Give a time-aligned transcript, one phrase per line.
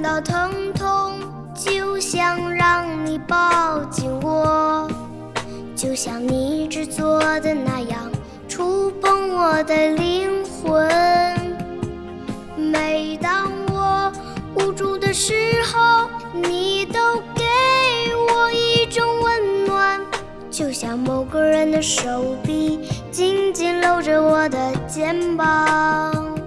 [0.00, 1.20] 感到疼痛，
[1.54, 4.88] 就想让你抱紧我，
[5.76, 8.10] 就像你制作的那样，
[8.48, 10.88] 触碰我的灵魂。
[12.56, 14.10] 每当我
[14.54, 15.34] 无助的时
[15.70, 17.44] 候，你都给
[18.32, 20.00] 我一种温暖，
[20.50, 26.39] 就像某个人的手臂紧紧搂着我的肩膀。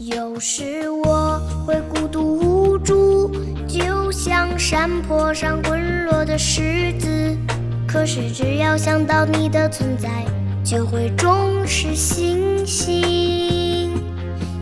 [0.00, 3.30] 有时我会孤独无助，
[3.68, 7.36] 就像山坡上滚落的石子。
[7.86, 10.08] 可是只要想到你的存在，
[10.64, 13.92] 就会重拾信心。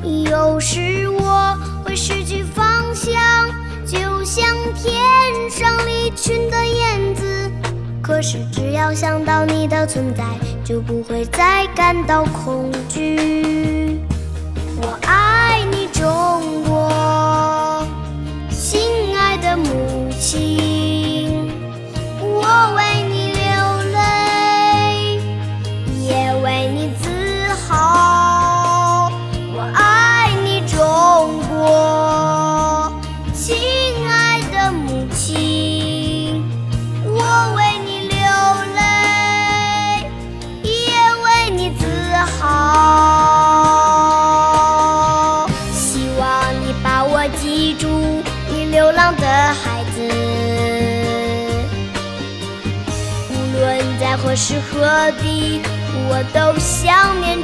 [0.02, 3.14] 有时我会失去方向，
[3.86, 4.92] 就像天
[5.48, 7.48] 上离群的燕子。
[8.02, 10.24] 可是只要想到你的存在，
[10.64, 14.00] 就不会再感到恐惧。
[14.80, 15.27] 我爱
[20.30, 20.67] she
[54.38, 55.60] 何时何地，
[56.08, 57.37] 我都想念。